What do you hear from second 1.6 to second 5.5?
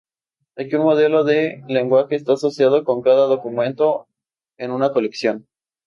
lenguaje está asociado con cada documento en una colección.